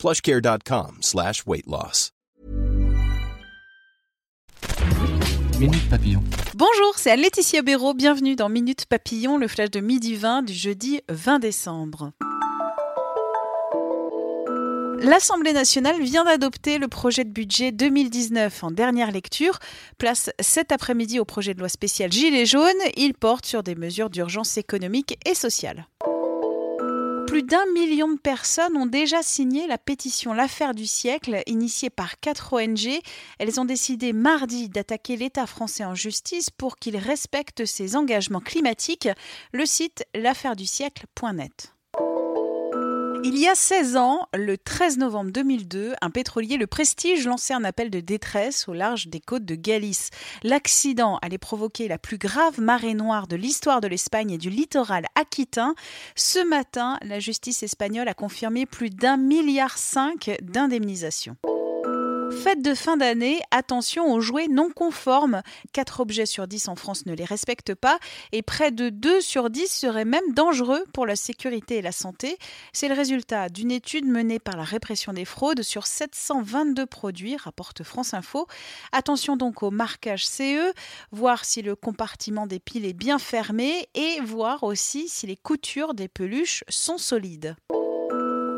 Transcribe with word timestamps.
plushcare.com 0.00 0.98
slash 1.02 1.44
weight 1.46 1.66
loss. 1.66 2.10
Minute 5.58 5.90
Papillon. 5.90 6.22
Bonjour, 6.54 6.94
c'est 6.96 7.10
Anne-Laetitia 7.10 7.60
Béraud. 7.60 7.92
Bienvenue 7.92 8.34
dans 8.34 8.48
Minute 8.48 8.86
Papillon, 8.86 9.36
le 9.36 9.46
flash 9.46 9.70
de 9.70 9.80
midi 9.80 10.14
20 10.14 10.42
du 10.42 10.54
jeudi 10.54 11.02
20 11.10 11.38
décembre. 11.38 12.12
L'Assemblée 15.02 15.52
nationale 15.52 16.00
vient 16.00 16.24
d'adopter 16.24 16.78
le 16.78 16.88
projet 16.88 17.24
de 17.24 17.30
budget 17.30 17.70
2019 17.70 18.64
en 18.64 18.70
dernière 18.70 19.10
lecture. 19.10 19.58
Place 19.98 20.30
cet 20.40 20.72
après-midi 20.72 21.20
au 21.20 21.26
projet 21.26 21.52
de 21.52 21.58
loi 21.58 21.68
spécial 21.68 22.10
Gilets 22.10 22.46
jaunes. 22.46 22.70
Il 22.96 23.12
porte 23.12 23.44
sur 23.44 23.62
des 23.62 23.74
mesures 23.74 24.08
d'urgence 24.08 24.56
économique 24.56 25.18
et 25.26 25.34
sociale. 25.34 25.86
Plus 27.30 27.44
d'un 27.44 27.64
million 27.74 28.08
de 28.08 28.18
personnes 28.18 28.76
ont 28.76 28.86
déjà 28.86 29.22
signé 29.22 29.68
la 29.68 29.78
pétition 29.78 30.32
L'affaire 30.32 30.74
du 30.74 30.84
siècle, 30.84 31.44
initiée 31.46 31.88
par 31.88 32.18
quatre 32.18 32.54
ONG. 32.54 32.88
Elles 33.38 33.60
ont 33.60 33.64
décidé 33.64 34.12
mardi 34.12 34.68
d'attaquer 34.68 35.14
l'État 35.14 35.46
français 35.46 35.84
en 35.84 35.94
justice 35.94 36.50
pour 36.50 36.76
qu'il 36.76 36.96
respecte 36.96 37.66
ses 37.66 37.94
engagements 37.94 38.40
climatiques. 38.40 39.08
Le 39.52 39.64
site 39.64 40.04
l'affaire-du-siècle.net. 40.12 41.72
Il 43.22 43.38
y 43.38 43.46
a 43.46 43.54
16 43.54 43.96
ans, 43.96 44.26
le 44.34 44.56
13 44.56 44.96
novembre 44.96 45.30
2002, 45.30 45.94
un 46.00 46.10
pétrolier, 46.10 46.56
le 46.56 46.66
Prestige, 46.66 47.26
lançait 47.26 47.52
un 47.52 47.64
appel 47.64 47.90
de 47.90 48.00
détresse 48.00 48.66
au 48.66 48.72
large 48.72 49.08
des 49.08 49.20
côtes 49.20 49.44
de 49.44 49.54
Galice. 49.54 50.08
L'accident 50.42 51.18
allait 51.20 51.36
provoquer 51.36 51.86
la 51.86 51.98
plus 51.98 52.16
grave 52.16 52.60
marée 52.60 52.94
noire 52.94 53.26
de 53.26 53.36
l'histoire 53.36 53.82
de 53.82 53.88
l'Espagne 53.88 54.30
et 54.30 54.38
du 54.38 54.48
littoral 54.48 55.04
aquitain. 55.14 55.74
Ce 56.14 56.42
matin, 56.48 56.98
la 57.02 57.20
justice 57.20 57.62
espagnole 57.62 58.08
a 58.08 58.14
confirmé 58.14 58.64
plus 58.64 58.88
d'un 58.88 59.18
milliard 59.18 59.76
cinq 59.76 60.30
d'indemnisation. 60.40 61.36
Fête 62.30 62.62
de 62.62 62.74
fin 62.74 62.96
d'année, 62.96 63.40
attention 63.50 64.12
aux 64.12 64.20
jouets 64.20 64.48
non 64.48 64.70
conformes. 64.70 65.42
4 65.72 66.00
objets 66.00 66.26
sur 66.26 66.46
10 66.46 66.68
en 66.68 66.76
France 66.76 67.04
ne 67.06 67.14
les 67.14 67.24
respectent 67.24 67.74
pas 67.74 67.98
et 68.32 68.42
près 68.42 68.70
de 68.70 68.88
2 68.88 69.20
sur 69.20 69.50
10 69.50 69.66
seraient 69.66 70.04
même 70.04 70.32
dangereux 70.32 70.84
pour 70.94 71.06
la 71.06 71.16
sécurité 71.16 71.78
et 71.78 71.82
la 71.82 71.92
santé. 71.92 72.38
C'est 72.72 72.88
le 72.88 72.94
résultat 72.94 73.48
d'une 73.48 73.70
étude 73.70 74.06
menée 74.06 74.38
par 74.38 74.56
la 74.56 74.64
répression 74.64 75.12
des 75.12 75.24
fraudes 75.24 75.62
sur 75.62 75.86
722 75.86 76.86
produits, 76.86 77.36
rapporte 77.36 77.82
France 77.82 78.14
Info. 78.14 78.46
Attention 78.92 79.36
donc 79.36 79.62
au 79.62 79.70
marquage 79.70 80.26
CE, 80.26 80.72
voir 81.12 81.44
si 81.44 81.62
le 81.62 81.76
compartiment 81.76 82.46
des 82.46 82.60
piles 82.60 82.86
est 82.86 82.92
bien 82.92 83.18
fermé 83.18 83.88
et 83.94 84.20
voir 84.20 84.62
aussi 84.62 85.08
si 85.08 85.26
les 85.26 85.36
coutures 85.36 85.94
des 85.94 86.08
peluches 86.08 86.64
sont 86.68 86.98
solides. 86.98 87.56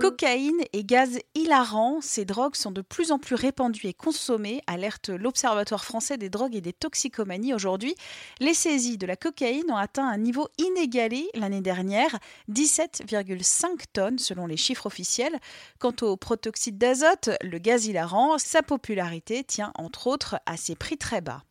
Cocaïne 0.00 0.62
et 0.72 0.82
gaz 0.82 1.18
hilarant, 1.34 2.00
ces 2.00 2.24
drogues 2.24 2.54
sont 2.54 2.70
de 2.70 2.80
plus 2.80 3.12
en 3.12 3.18
plus 3.18 3.34
répandues 3.34 3.86
et 3.86 3.92
consommées, 3.92 4.62
alerte 4.66 5.10
l'Observatoire 5.10 5.84
français 5.84 6.16
des 6.16 6.30
drogues 6.30 6.54
et 6.54 6.62
des 6.62 6.72
toxicomanies 6.72 7.52
aujourd'hui. 7.52 7.94
Les 8.40 8.54
saisies 8.54 8.96
de 8.96 9.06
la 9.06 9.16
cocaïne 9.16 9.70
ont 9.70 9.76
atteint 9.76 10.08
un 10.08 10.16
niveau 10.16 10.48
inégalé 10.56 11.28
l'année 11.34 11.60
dernière, 11.60 12.18
17,5 12.50 13.82
tonnes 13.92 14.18
selon 14.18 14.46
les 14.46 14.56
chiffres 14.56 14.86
officiels. 14.86 15.38
Quant 15.78 15.94
au 16.00 16.16
protoxyde 16.16 16.78
d'azote, 16.78 17.28
le 17.42 17.58
gaz 17.58 17.84
hilarant, 17.84 18.38
sa 18.38 18.62
popularité 18.62 19.44
tient 19.44 19.72
entre 19.74 20.06
autres 20.06 20.36
à 20.46 20.56
ses 20.56 20.76
prix 20.76 20.96
très 20.96 21.20
bas. 21.20 21.42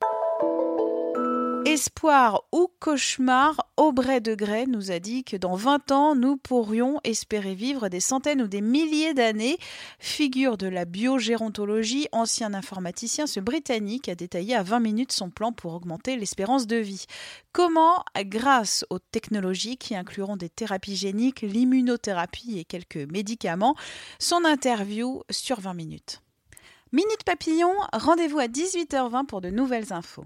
Espoir 1.69 2.45
ou 2.51 2.67
cauchemar, 2.79 3.55
Aubray 3.77 4.21
de 4.21 4.33
Grey 4.33 4.65
nous 4.65 4.89
a 4.89 4.97
dit 4.97 5.23
que 5.23 5.37
dans 5.37 5.53
20 5.53 5.91
ans, 5.91 6.15
nous 6.15 6.35
pourrions 6.35 6.99
espérer 7.03 7.53
vivre 7.53 7.89
des 7.89 7.99
centaines 7.99 8.41
ou 8.41 8.47
des 8.47 8.61
milliers 8.61 9.13
d'années. 9.13 9.59
Figure 9.99 10.57
de 10.57 10.65
la 10.65 10.85
biogérontologie, 10.85 12.07
ancien 12.11 12.55
informaticien, 12.55 13.27
ce 13.27 13.39
Britannique 13.39 14.09
a 14.09 14.15
détaillé 14.15 14.55
à 14.55 14.63
20 14.63 14.79
minutes 14.79 15.11
son 15.11 15.29
plan 15.29 15.51
pour 15.51 15.75
augmenter 15.75 16.15
l'espérance 16.15 16.65
de 16.65 16.77
vie. 16.77 17.05
Comment, 17.51 18.03
grâce 18.17 18.83
aux 18.89 18.97
technologies 18.97 19.77
qui 19.77 19.95
incluront 19.95 20.37
des 20.37 20.49
thérapies 20.49 20.95
géniques, 20.95 21.41
l'immunothérapie 21.41 22.57
et 22.57 22.65
quelques 22.65 23.07
médicaments, 23.11 23.75
son 24.17 24.43
interview 24.43 25.21
sur 25.29 25.59
20 25.59 25.75
minutes. 25.75 26.23
Minute 26.91 27.23
Papillon, 27.23 27.73
rendez-vous 27.93 28.39
à 28.39 28.47
18h20 28.47 29.27
pour 29.27 29.41
de 29.41 29.51
nouvelles 29.51 29.93
infos. 29.93 30.25